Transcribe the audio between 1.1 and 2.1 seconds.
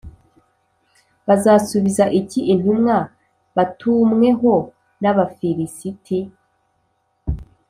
Bazasubiza